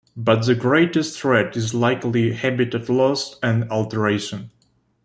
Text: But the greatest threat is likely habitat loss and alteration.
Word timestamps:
But 0.17 0.47
the 0.47 0.55
greatest 0.55 1.19
threat 1.19 1.55
is 1.55 1.75
likely 1.75 2.33
habitat 2.33 2.89
loss 2.89 3.37
and 3.43 3.69
alteration. 3.69 4.49